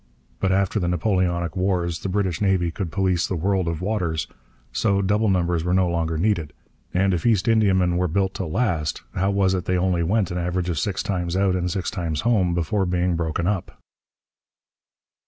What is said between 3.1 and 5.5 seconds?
the world of waters; so double